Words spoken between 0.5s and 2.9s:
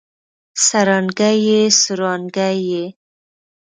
سرانګې ئې، څرانګې ئې